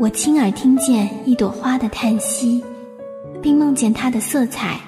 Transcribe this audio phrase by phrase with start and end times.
[0.00, 2.64] 我亲耳听见一朵花的叹息，
[3.42, 4.80] 并梦见它的色彩。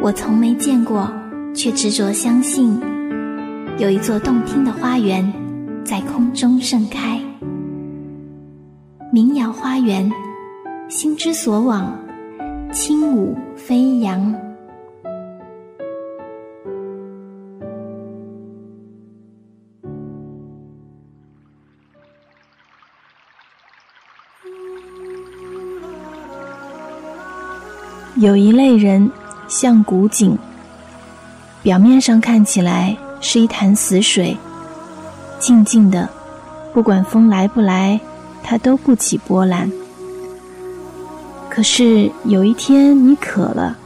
[0.00, 1.12] 我从没见过，
[1.54, 2.80] 却执着相信，
[3.76, 5.30] 有一座动听的花园
[5.84, 7.20] 在空中盛开。
[9.12, 10.10] 民谣花园，
[10.88, 11.94] 心之所往，
[12.72, 14.34] 轻舞飞扬。
[28.18, 29.10] 有一类人，
[29.46, 30.38] 像古井，
[31.62, 34.34] 表面上看起来是一潭死水，
[35.38, 36.08] 静静的，
[36.72, 38.00] 不管风来不来，
[38.42, 39.70] 它都不起波澜。
[41.50, 43.76] 可是有一天你渴了，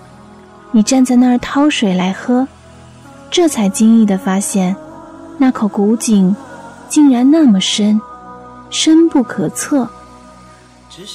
[0.70, 2.46] 你站在那儿掏水来喝，
[3.32, 4.76] 这才惊异的发现，
[5.38, 6.36] 那口古井
[6.88, 8.00] 竟然那么深，
[8.70, 9.90] 深不可测，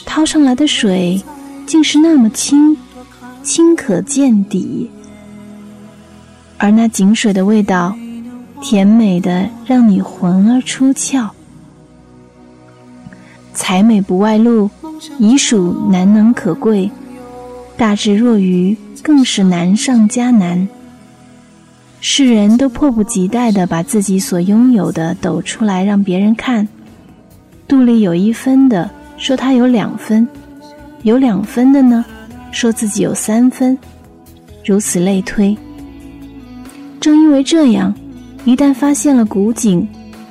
[0.05, 1.23] 掏上来的水
[1.65, 2.77] 竟是那么清。
[3.45, 4.89] 清可见底，
[6.57, 7.95] 而那井水的味道，
[8.59, 11.29] 甜美的让你魂儿出窍。
[13.53, 14.71] 才美不外露，
[15.19, 16.89] 已属难能可贵；
[17.77, 20.67] 大智若愚，更是难上加难。
[22.01, 26.67] 世人都迫不及待地把自己所拥有的抖出来让别人看。
[27.67, 30.27] 肚里有一分的说他有两分，
[31.03, 32.03] 有两分的呢？
[32.55, 33.77] 说自己有三分，
[34.63, 35.55] 如此类推。
[37.01, 37.93] 正因为这样，
[38.45, 39.85] 一旦发现了古井，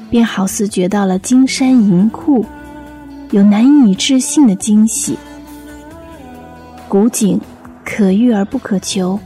[0.09, 2.43] 便好似掘到了金山银库，
[3.31, 5.19] 有难以置信的惊喜。
[6.89, 7.39] 古井
[7.85, 9.21] 可遇而不可求，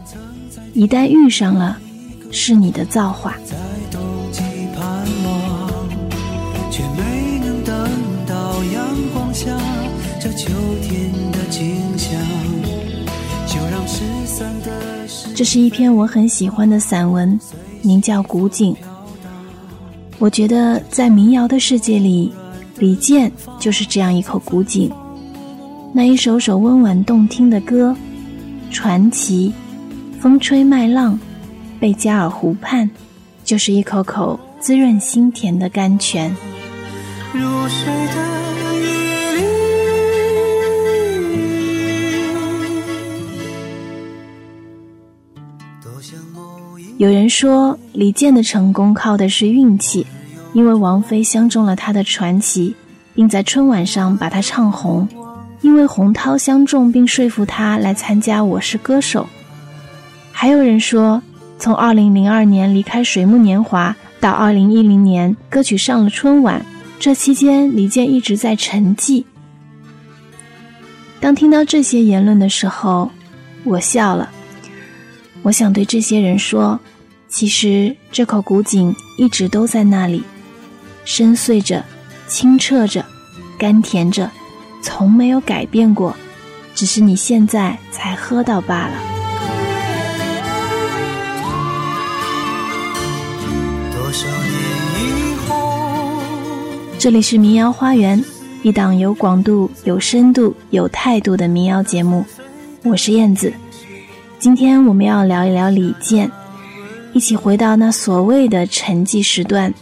[0.75, 1.79] 一旦遇上了，
[2.33, 3.37] 是你的造化。
[15.35, 17.39] 这是一篇我很喜欢的散文，
[17.83, 18.75] 名叫《古井》。
[20.19, 22.33] 我觉得在民谣的世界里，
[22.79, 24.91] 李健就是这样一口古井。
[25.93, 27.97] 那一首首温婉动听的歌，
[28.75, 29.53] 《传奇》
[30.21, 31.15] 《风吹麦浪》
[31.81, 32.87] 《贝加尔湖畔》，
[33.45, 36.35] 就是一口口滋润心田的甘泉。
[37.33, 38.98] 如水的
[46.99, 50.05] 有人说李健的成功靠的是运气，
[50.53, 52.75] 因为王菲相中了他的传奇，
[53.15, 55.07] 并在春晚上把他唱红；
[55.61, 59.23] 因为洪涛相中并说服他来参加《我是歌手》。
[60.33, 61.23] 还有人说，
[61.57, 66.67] 从2002年离开水木年华到2010年歌曲上了春晚，
[66.99, 69.23] 这期间李健一直在沉寂。
[71.21, 73.09] 当听到这些言论的时候，
[73.63, 74.29] 我笑了。
[75.43, 76.79] 我想对这些人说，
[77.29, 80.23] 其实这口古井一直都在那里，
[81.05, 81.83] 深邃着，
[82.27, 83.05] 清澈着，
[83.59, 84.31] 甘甜着，
[84.83, 86.15] 从没有改变过，
[86.75, 88.95] 只是你现在才喝到罢了。
[93.93, 96.21] 多少年以后，
[96.99, 98.23] 这里是民谣花园，
[98.63, 102.25] 一档有广度、有深度、有态度的民谣节目，
[102.83, 103.51] 我是燕子。
[104.39, 106.31] 今天我们要聊一聊李健，
[107.13, 109.75] 一起回到那所谓的沉寂时段，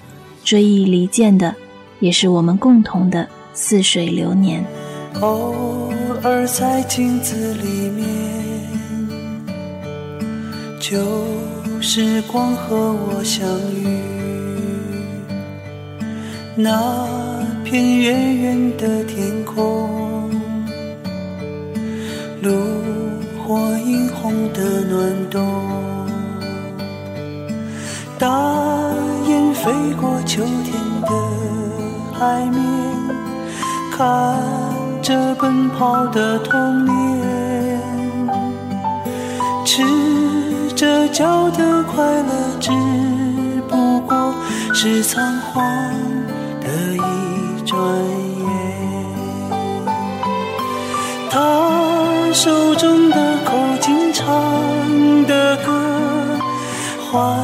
[0.42, 1.54] 追忆李健的，
[2.00, 4.64] 也是我们共同的似水流年。
[5.20, 8.06] 偶尔在镜子里面，
[10.80, 10.96] 旧
[11.82, 14.00] 时光和我相遇，
[16.56, 17.06] 那
[17.62, 20.30] 片远远的天空，
[22.40, 22.50] 路。
[23.46, 25.40] 火映红的暖冬，
[28.18, 28.28] 大
[29.28, 29.70] 雁飞
[30.00, 31.08] 过秋天的
[32.12, 32.60] 海面，
[33.96, 34.36] 看
[35.00, 37.80] 着奔跑的童年，
[39.64, 39.84] 赤
[40.74, 42.72] 着脚的快乐，只
[43.68, 44.34] 不过
[44.74, 45.64] 是仓皇
[46.60, 47.78] 的一转
[48.40, 48.44] 眼。
[51.30, 51.38] 他
[52.36, 54.12] 手中的口琴。
[54.12, 54.26] 唱
[55.26, 55.72] 的歌，
[57.10, 57.38] 唤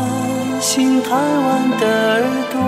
[0.60, 2.22] 醒台湾的耳
[2.52, 2.58] 朵。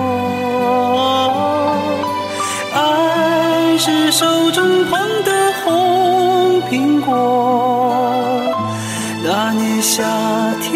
[2.75, 5.31] 爱是手中捧的
[5.65, 7.11] 红苹果。
[9.23, 10.03] 那年夏
[10.63, 10.73] 天，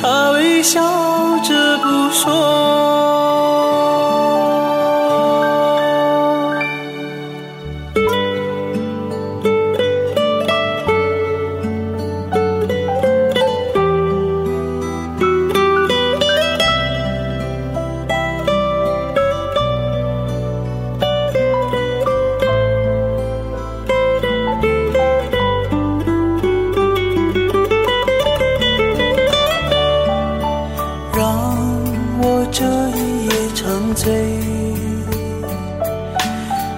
[0.00, 0.80] 他微笑
[1.42, 2.89] 着不说。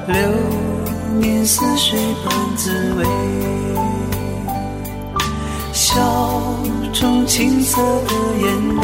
[0.08, 0.16] 流
[1.20, 3.04] 年似水般滋味，
[5.72, 6.00] 笑
[6.93, 8.46] 中青涩的眼
[8.76, 8.82] 泪，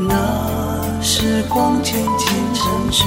[0.00, 0.12] 那
[1.00, 3.06] 时光渐渐沉睡，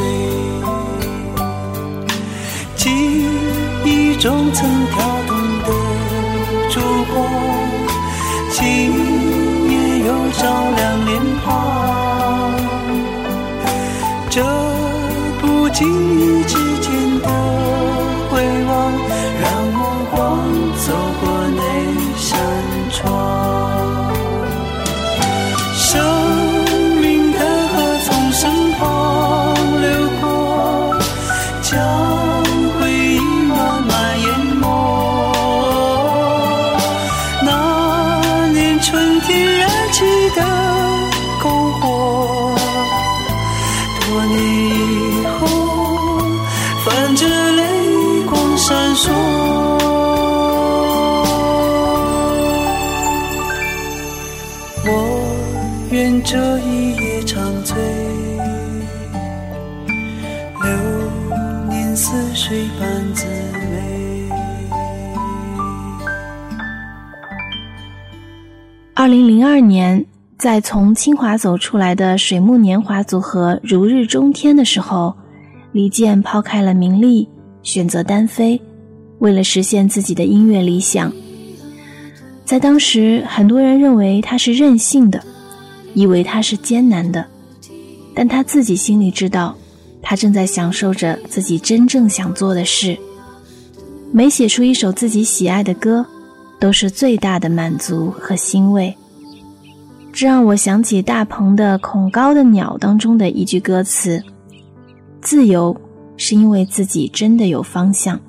[2.76, 3.28] 记
[3.84, 4.96] 忆中曾跳
[5.28, 5.68] 动的
[6.70, 6.80] 烛
[7.14, 7.16] 光，
[8.52, 8.64] 今
[9.70, 9.76] 夜。
[10.06, 10.44] 又照
[10.76, 11.50] 亮脸庞，
[15.78, 17.28] 记忆之间的
[18.30, 18.94] 回望，
[19.42, 19.44] 让
[19.74, 19.80] 目
[20.10, 20.16] 光
[20.78, 20.86] 走
[21.20, 21.24] 过。
[21.54, 21.60] 那
[22.16, 22.26] 扇
[22.92, 22.96] 窗。
[25.74, 25.84] 生
[27.02, 27.76] 命的河
[28.06, 28.82] 从身旁
[29.82, 29.88] 流
[30.22, 30.24] 过，
[31.62, 31.74] 将
[32.80, 33.20] 回忆
[33.50, 34.26] 慢慢淹
[34.56, 34.64] 没。
[37.42, 39.66] 那年春天。
[39.92, 40.02] 记
[40.36, 40.42] 得
[69.06, 70.04] 二零零二年，
[70.36, 75.16] 在从清华走出来的水木年华组合如日中天的时候，
[75.74, 77.30] 李健抛开了名利，
[77.62, 78.60] 选择单飞，
[79.20, 81.14] 为了实现自己的音乐理想。
[82.46, 85.24] 在当时，很多人认为他是任性的，
[85.94, 87.24] 以为他是艰难的，
[88.16, 89.56] 但他自己心里知道，
[90.02, 92.98] 他正在享受着自己真正想做的事。
[94.12, 96.04] 每写出一首自己喜爱的歌。
[96.60, 98.96] 都是最大的满足和欣慰。
[100.12, 104.24] 这让我想起大鹏的《恐高的鸟》当中的一句歌词
[105.22, 105.76] ：“自由
[106.16, 108.20] 是因为自己真的有方向。”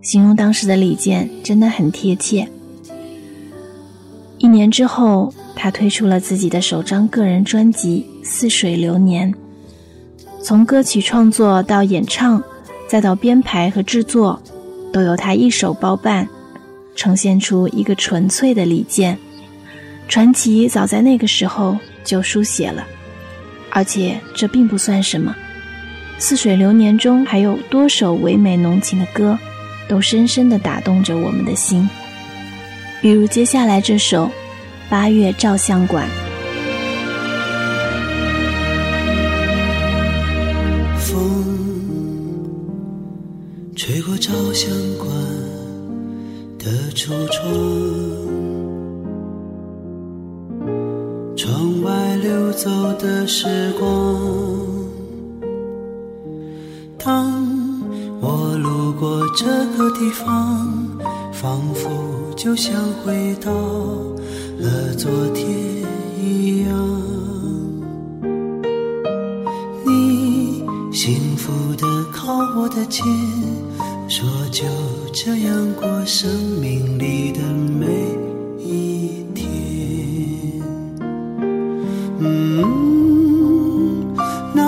[0.00, 2.48] 形容当时的李健真的很贴切。
[4.38, 9.32] 一年之后，他推出了自己的首张个人专辑《似水流年》，
[10.42, 12.42] 从歌曲创作到演唱，
[12.88, 14.40] 再到编排和制作，
[14.92, 16.28] 都由他一手包办。
[16.94, 19.18] 呈现出一个纯粹的李健，
[20.08, 22.86] 传奇早在那个时候就书写了，
[23.70, 25.34] 而且这并不算什么。
[26.18, 29.38] 似水流年中还有多首唯美浓情的歌，
[29.88, 31.88] 都深深地打动着我们的心。
[33.00, 34.26] 比如接下来这首
[34.88, 36.06] 《八月照相馆》。
[40.98, 41.44] 风
[43.74, 45.51] 吹过照相馆。
[46.64, 47.42] 的橱窗，
[51.36, 52.70] 窗外流走
[53.00, 54.16] 的时光。
[56.96, 57.32] 当
[58.20, 59.44] 我路过这
[59.76, 60.70] 个地方，
[61.32, 61.90] 仿佛
[62.36, 62.72] 就像
[63.04, 63.50] 回到
[64.60, 65.50] 了昨天
[66.16, 67.02] 一样。
[69.84, 73.02] 你幸福的靠我的肩。
[75.14, 76.26] 这样过生
[76.58, 77.86] 命里的每
[78.58, 79.46] 一天，
[82.18, 84.14] 嗯，
[84.54, 84.62] 那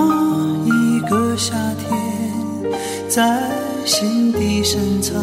[0.66, 1.98] 一个夏天
[3.08, 3.50] 在
[3.86, 5.16] 心底深藏，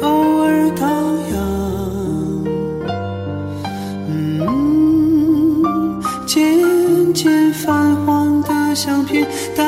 [0.00, 0.08] 偶
[0.40, 0.88] 尔荡
[1.34, 2.44] 漾，
[4.08, 9.62] 嗯，渐渐泛黄的相片带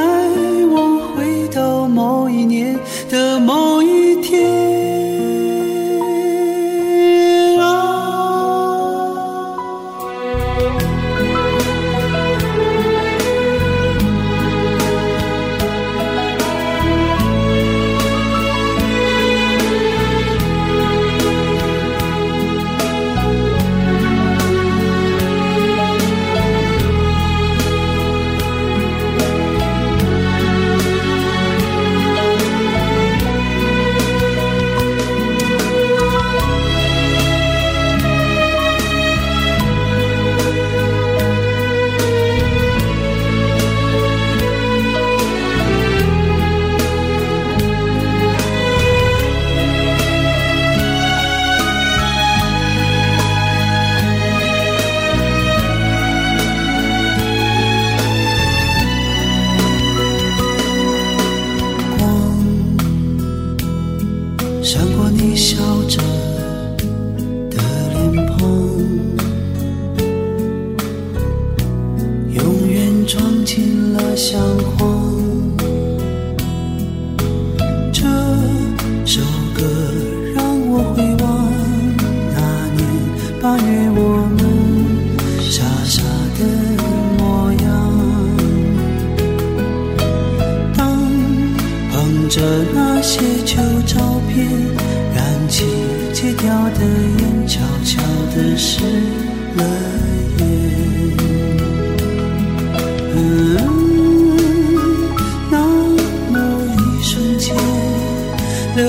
[108.79, 108.87] 留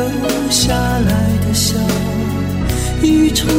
[0.52, 1.10] 下来
[1.48, 1.76] 的笑，
[3.02, 3.50] 已成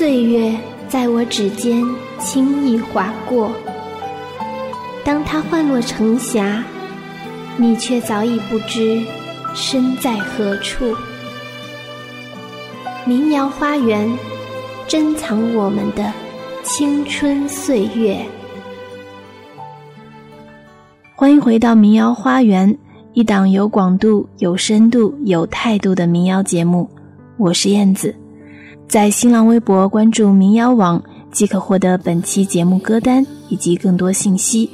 [0.00, 0.56] 岁月
[0.88, 1.84] 在我指尖
[2.18, 3.52] 轻易划过，
[5.04, 6.64] 当它幻落成霞，
[7.58, 8.98] 你却早已不知
[9.54, 10.96] 身在何处。
[13.04, 14.10] 民谣花园，
[14.88, 16.10] 珍藏我们的
[16.62, 18.24] 青春岁月。
[21.14, 22.74] 欢迎回到民谣花园，
[23.12, 26.88] 一档有广度、有深度、有态度的民谣节目。
[27.36, 28.14] 我是燕子，
[28.90, 34.68] 在新浪微博关注“民谣网”即可获得本期节目歌单以及更多信息。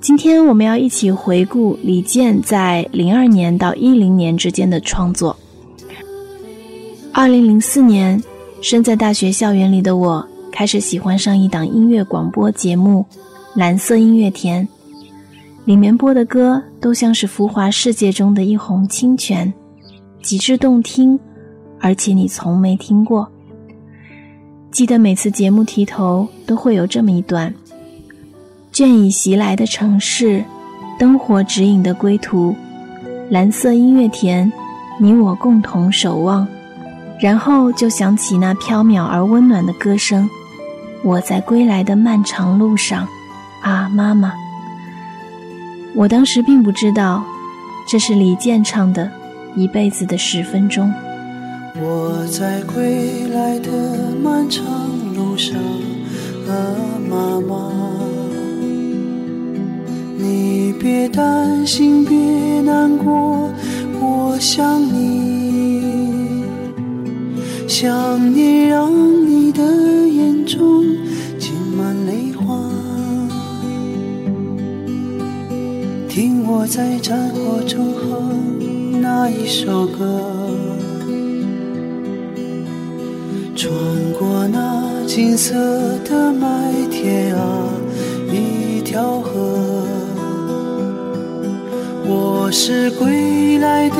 [0.00, 5.36] 今天我们要一起回顾李健在零二年到一零年之间的创作。
[7.12, 8.22] 二零零四年，
[8.62, 13.04] 身在大学校园里的我，开始喜欢上一档音乐广播节目
[13.56, 14.64] 《蓝色音乐田》。
[15.64, 19.52] 里面播的歌都像是浮华世界中的一泓清泉，
[20.22, 21.18] 极致动听，
[21.80, 23.28] 而且你从没听过。
[24.70, 27.54] 记得每次节目题头都会有这么一段：
[28.72, 30.44] 倦意袭来的城市，
[30.98, 32.54] 灯火指引的归途，
[33.30, 34.50] 蓝色音乐田，
[34.98, 36.46] 你我共同守望。
[37.20, 40.28] 然后就响起那飘渺而温暖的歌声：
[41.04, 43.06] 我在归来的漫长路上，
[43.62, 44.32] 啊，妈妈。
[45.94, 47.22] 我当时并不知道，
[47.86, 49.06] 这是李健唱的
[49.54, 50.88] 《一辈子的十分钟》。
[51.76, 53.70] 我在归来的
[54.22, 54.64] 漫长
[55.12, 55.58] 路上，
[56.48, 56.54] 啊，
[57.10, 57.72] 妈妈，
[60.16, 63.50] 你别担心，别难过，
[64.00, 66.44] 我想你，
[67.66, 68.88] 想念让
[69.26, 69.60] 你的
[70.06, 70.84] 眼中
[71.40, 72.70] 浸满泪花。
[76.08, 80.43] 听我在战火中哼那一首歌，
[83.64, 83.72] 穿
[84.12, 85.54] 过那金色
[86.04, 87.66] 的麦田啊，
[88.30, 89.86] 一条河。
[92.06, 93.96] 我是归来的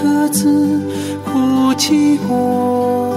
[0.00, 0.80] 鸽子，
[1.24, 3.12] 哭泣过。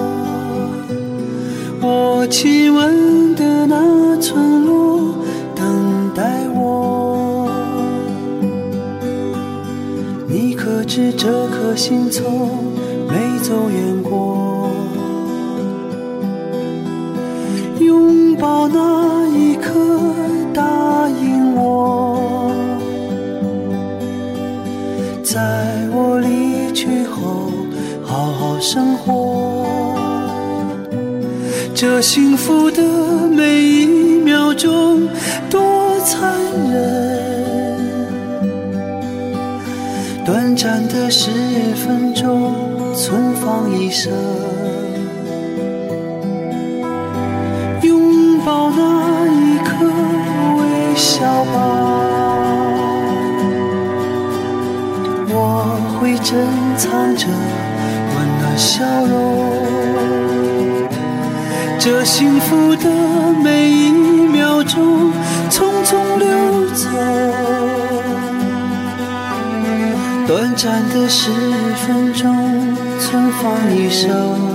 [1.80, 5.14] 我亲吻的那村落，
[5.54, 7.52] 等待我。
[10.28, 12.50] 你可知这颗心从
[13.08, 14.23] 没走远过？
[18.44, 19.72] 抱那一刻，
[20.54, 22.52] 答应我，
[25.24, 25.40] 在
[25.94, 27.54] 我离去后
[28.04, 29.66] 好好生活。
[31.74, 32.84] 这幸福的
[33.30, 33.86] 每一
[34.20, 35.08] 秒钟
[35.50, 36.38] 多残
[36.70, 37.80] 忍，
[40.26, 41.32] 短暂的十
[41.76, 42.54] 分钟，
[42.94, 44.12] 存放一生。
[51.04, 51.58] 笑吧，
[55.28, 55.36] 我
[56.00, 59.12] 会珍藏着温暖笑容。
[61.78, 62.90] 这幸福的
[63.44, 65.12] 每一秒钟，
[65.50, 66.88] 匆匆流走，
[70.26, 71.30] 短暂的十
[71.86, 74.53] 分钟，存放一生。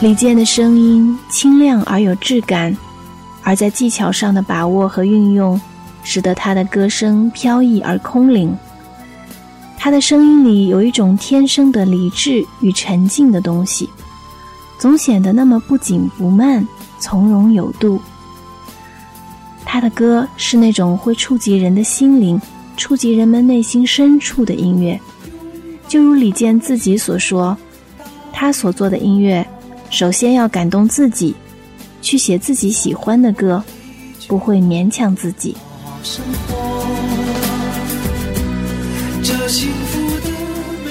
[0.00, 2.76] 李健的声音清亮而有质感，
[3.42, 5.60] 而在技巧上的把握和运用，
[6.04, 8.56] 使得他的歌声飘逸而空灵。
[9.76, 13.90] 他的声音里有一种天生的理智与沉静的东西，
[14.78, 16.64] 总显得那么不紧不慢、
[17.00, 18.00] 从容有度。
[19.64, 22.40] 他的歌是那种会触及人的心灵、
[22.76, 24.98] 触及人们内心深处的音乐，
[25.88, 27.56] 就如李健自己所说，
[28.32, 29.44] 他所做的音乐。
[29.90, 31.34] 首先要感动自己，
[32.02, 33.62] 去写自己喜欢的歌，
[34.26, 35.56] 不会勉强自己。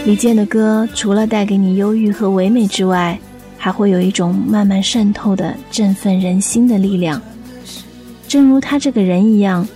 [0.04, 3.18] 李健的歌除了带给你忧郁和唯美之外，
[3.58, 7.22] 还会有一种慢慢渗透的振奋人心的力量。
[8.28, 9.68] 正如他这个人一样，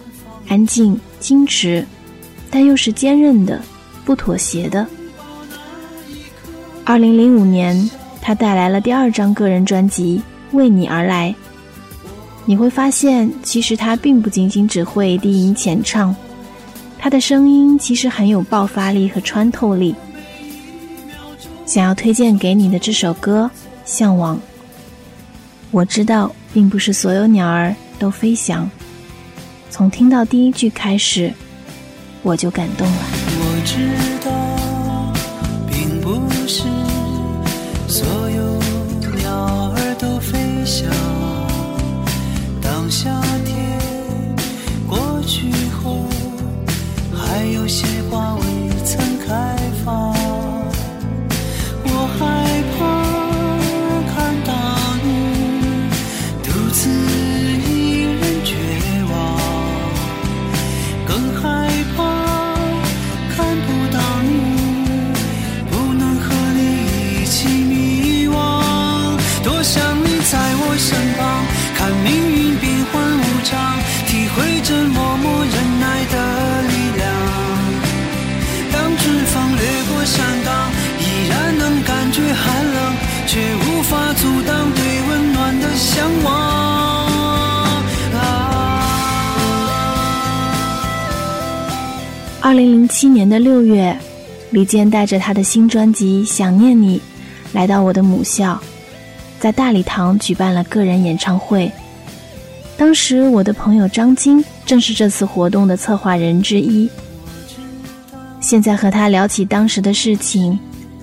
[0.47, 1.85] 安静、矜持，
[2.49, 3.61] 但又是坚韧的，
[4.03, 4.85] 不妥协的。
[6.83, 7.89] 二零零五年。
[8.21, 10.21] 他带来了第二张个人专辑
[10.55, 11.33] 《为你而来》，
[12.45, 16.15] 你会发现，其实他并不仅仅只会低吟浅唱，
[16.99, 19.95] 他的声音其实很有爆发力和穿透力。
[21.65, 23.49] 想要推荐给你的这首歌
[23.85, 24.35] 《向往》，
[25.71, 28.69] 我知道，并不是所有鸟儿都飞翔。
[29.69, 31.33] 从听到第一句开始，
[32.23, 32.97] 我就感动了。
[33.39, 33.89] 我知
[34.23, 34.31] 道，
[35.71, 36.80] 并不是。
[37.91, 38.41] 所有
[39.17, 39.29] 鸟
[39.75, 40.89] 儿都飞翔。
[42.61, 43.09] 当夏
[43.43, 43.77] 天
[44.87, 45.51] 过去
[45.83, 46.05] 后，
[47.13, 50.20] 还有些花未曾开放。
[93.31, 93.97] 的六月，
[94.49, 96.99] 李健带着他的新专辑《想念你》，
[97.53, 98.61] 来到我的母校。
[99.39, 101.71] 在大礼堂举办了个人演唱会，
[102.75, 106.89] 当时我的朋友张晶正是这次活动的策划人之一。
[108.41, 110.59] 现在和他聊起当时的事情，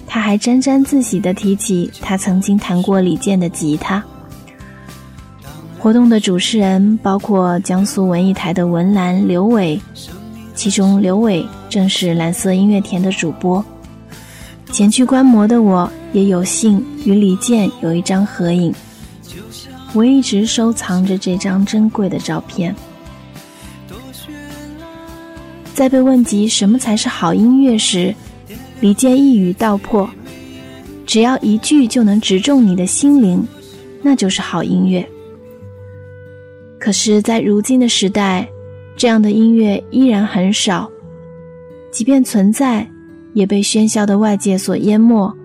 [0.07, 4.05] 他还沾沾自喜地提起他曾经弹过李健的吉他。
[5.79, 9.81] 活动的主持人包括江苏文艺台的文澜、刘伟，
[10.55, 13.65] 其中刘伟正是蓝色音乐田的主播。
[14.73, 15.91] 前去观摩的我。
[16.15, 18.73] 也有幸与李健有一张合影，
[19.93, 22.75] 我一直收藏着这张珍贵的照片。
[25.75, 28.15] 在被问及什么才是好音乐时，
[28.81, 30.09] 李健一语道破：
[31.05, 33.47] 只要一句就能直中你的心灵，
[34.01, 35.07] 那就是好音乐。
[36.81, 38.49] 可是，在如今的时代，
[38.97, 40.91] 这样的音乐依然很少，
[41.99, 42.89] 即便存在，
[43.35, 45.37] 也被喧嚣的外界所淹没。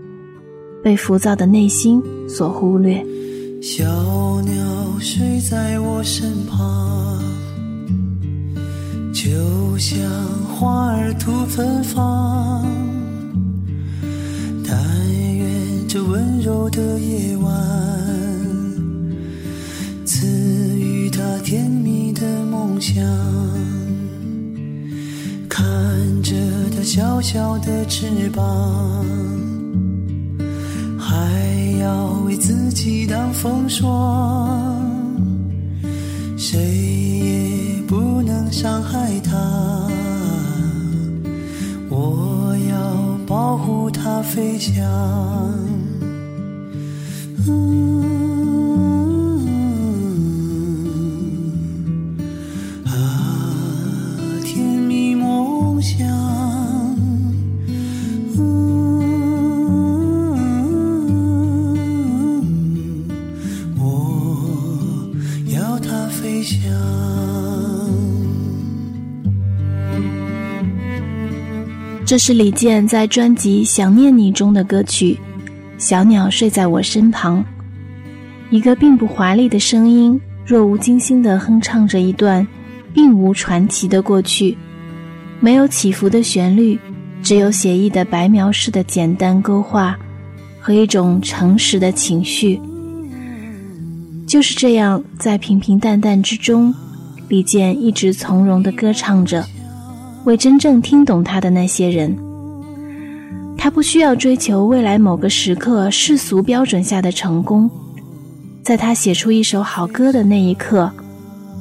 [0.84, 3.04] 被浮躁的内心所忽略。
[3.60, 3.84] 小
[4.42, 4.54] 鸟
[5.00, 7.20] 睡在我身旁，
[9.12, 9.32] 就
[9.80, 10.00] 像
[10.56, 12.64] 花儿吐芬芳。
[14.64, 14.78] 但
[15.36, 17.52] 愿这温柔的夜晚，
[20.06, 20.28] 赐
[20.78, 23.04] 予他甜蜜的梦想。
[26.24, 26.36] 着
[26.76, 29.06] 它小小的翅膀。
[30.98, 34.82] 还要为自己挡风霜，
[36.38, 39.32] 谁也不能伤害它。
[41.90, 44.82] 我要保护它飞翔。
[47.48, 47.93] 嗯
[66.10, 66.70] 飞翔。
[72.06, 75.18] 这是李健在专辑《想念你》中的歌曲
[75.78, 77.44] 《小鸟睡在我身旁，
[78.50, 82.46] 一个并不华丽的声音，若无精心地哼唱着一段
[82.94, 84.56] 并无传奇的过去，
[85.40, 86.78] 没有起伏的旋律，
[87.24, 89.98] 只有写意的白描式的简单勾画
[90.60, 92.60] 和一种诚实的情绪。
[94.34, 96.74] 就是这样，在平平淡淡之中，
[97.28, 99.46] 李健一直从容地歌唱着，
[100.24, 102.18] 为真正听懂他的那些人。
[103.56, 107.70] 他不需要追求未来某个时刻世俗标准下的成功，
[108.64, 110.92] 在他写出一首好歌的那一刻，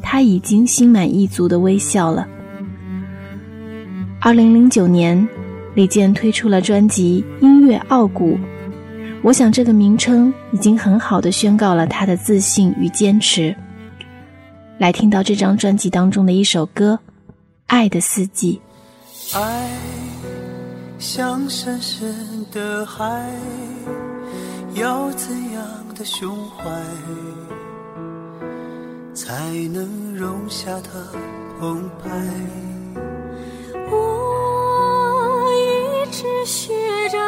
[0.00, 2.26] 他已经心满意足的微笑了。
[4.18, 5.28] 二零零九年，
[5.74, 8.30] 李健推出了专辑《音乐傲骨》，
[9.22, 13.56] 我想这个名称已经很好的宣告了他的自信与坚持。
[14.78, 16.98] 来听到这张专辑当中的一首歌，
[17.66, 18.60] 《爱的四季》。
[19.40, 19.68] 爱。
[20.98, 22.14] 像深深
[22.52, 23.28] 的海，
[24.74, 25.64] 要怎样
[25.96, 26.64] 的胸怀，
[29.12, 29.34] 才
[29.72, 30.90] 能容下它
[31.58, 32.08] 澎湃？
[33.90, 36.72] 我一直学
[37.10, 37.18] 着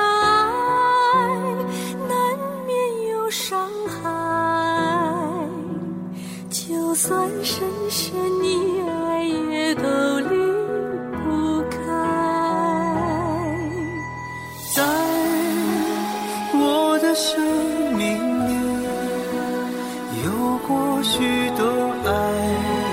[7.06, 8.46] 算深深的
[8.88, 9.82] 爱也都
[10.20, 10.30] 离
[11.22, 11.76] 不开
[14.74, 14.82] 在
[16.54, 17.28] 我的生
[17.92, 18.02] 命
[18.48, 18.52] 里
[20.24, 20.26] 有
[20.66, 21.62] 过许多
[22.06, 22.08] 爱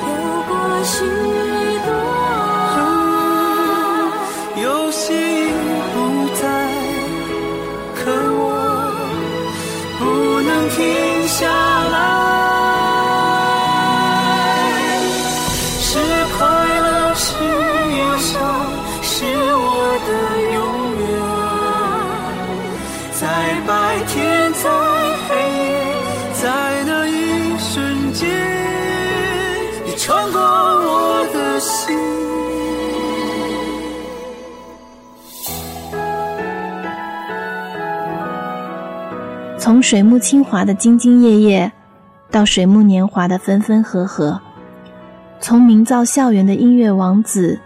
[0.04, 0.12] 有
[0.50, 0.91] 过许
[1.88, 1.89] 多
[4.62, 5.50] 有些已
[5.93, 5.95] 不
[6.36, 6.43] 在
[7.95, 8.43] 可我
[9.97, 10.02] 不
[10.41, 10.78] 能停
[11.30, 11.70] 下
[39.82, 41.72] 水木清华的兢兢业业，
[42.30, 44.39] 到水木年华的分分合合；
[45.39, 47.60] 从名噪校园的音乐王子，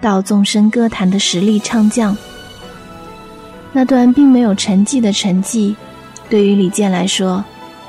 [0.00, 2.16] 到纵身歌坛的实力唱将。
[3.72, 5.74] 那段并没有沉寂的沉寂，
[6.28, 7.44] 对于李健来说，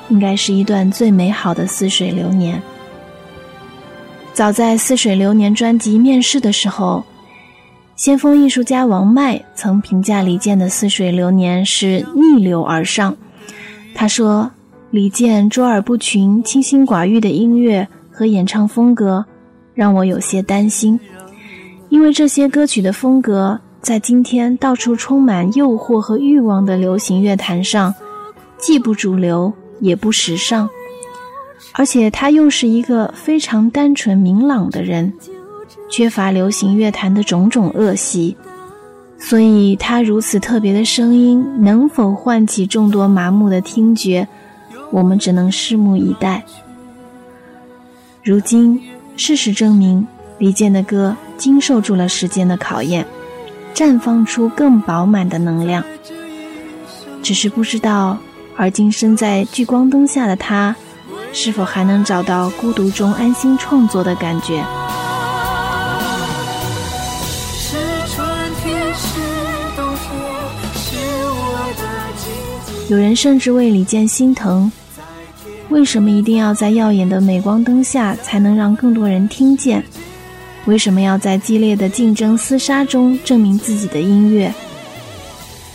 [0.09, 2.61] 应该是一段最美好的似水流年。
[4.33, 7.03] 早在《似水流年》专辑面世的时候，
[7.95, 13.15] 先锋艺术家王麦曾评价李健的《似水流年》是逆流而上。
[14.01, 14.49] 他说
[14.89, 19.23] ：“李健卓尔不群、清心寡欲的音乐和演唱风格，
[19.75, 20.99] 让我有些担心，
[21.89, 27.93] 因为这些歌曲的风格在今天到处充满诱惑和欲望的流行乐坛上，
[28.57, 30.67] 既不主流也不时尚，
[31.73, 35.13] 而且他又是一个非常单纯明朗的人，
[35.91, 38.35] 缺乏流行乐坛的种种恶习。”
[39.23, 44.27] 所以，他如此特别的声音能否唤起众多麻木的听觉，
[44.89, 46.43] 我们只能拭目以待。
[48.23, 48.81] 如今，
[49.15, 50.05] 事实证明，
[50.37, 53.05] 李健的歌经受住了时间的考验，
[53.73, 55.83] 绽放出更饱满的能量。
[57.23, 58.17] 只是不知道，
[58.57, 60.75] 而今身在聚光灯下的他，
[61.31, 64.61] 是否还能找到孤独中安心创作的感觉。
[72.91, 74.69] 有人甚至为李健心疼，
[75.69, 79.81] 为什么一定要在耀眼的镁光灯下才能让更多人听见？
[80.65, 84.53] 为什么要在激烈的竞争厮杀中证明自己的音乐？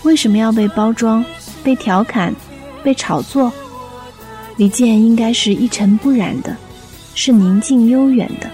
[0.03, 1.25] 为什么要被包装、
[1.65, 2.35] 被调侃、
[2.85, 3.51] 被炒作？
[4.59, 6.55] 李健应该是一尘不染的，
[7.15, 8.51] 是宁静悠远的。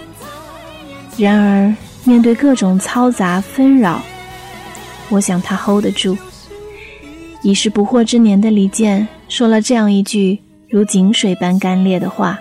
[1.17, 4.01] 然而，面对各种嘈杂纷扰，
[5.09, 6.17] 我想他 hold 得住。
[7.43, 12.39] 已是不惑之年的李健说了这样一句如井水般干裂的话：“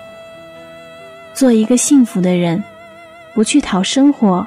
[1.34, 2.62] 做一个幸福的人，
[3.34, 4.46] 不去讨生活，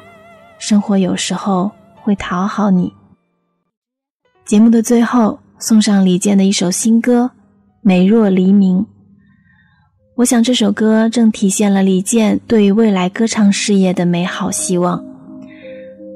[0.57, 1.69] 生活有时候
[2.01, 2.91] 会讨好你。”
[4.45, 7.31] 节目的最后，送上李健的一首新歌
[7.81, 8.79] 《美若黎明》。
[10.15, 15.03] 我想这首歌正体现了李健对于未来歌唱事业的美好希望。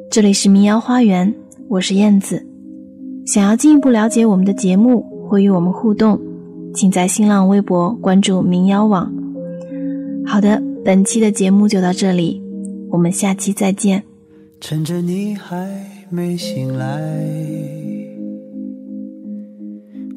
[0.10, 1.36] 这里是民谣花园，
[1.67, 2.49] 我是燕子。
[3.32, 6.20] 想要进一步了解我们的节目或与我们互动，
[6.74, 9.13] 请在新浪微博关注“民谣网”。
[10.26, 12.42] 好的，本期的节目就到这里，
[12.89, 14.04] 我们下期再见。
[14.60, 15.70] 趁着你还
[16.10, 16.89] 没醒来，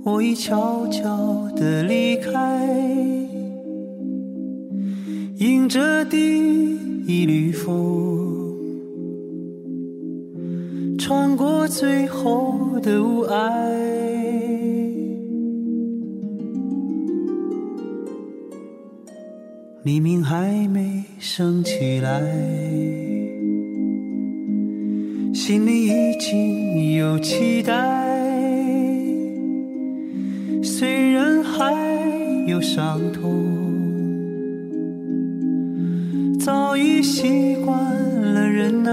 [0.04, 2.66] 我已悄悄地离开，
[5.36, 6.16] 迎着第
[7.06, 8.41] 一缕风，
[11.04, 13.52] 穿过最后的雾霭。
[19.82, 22.22] 黎明还没升起来，
[25.34, 27.74] 心里已经有期待。
[30.62, 31.74] 虽然还
[32.46, 33.44] 有伤痛，
[36.38, 37.76] 早已习惯
[38.20, 38.92] 了忍耐。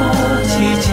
[0.00, 0.89] 默默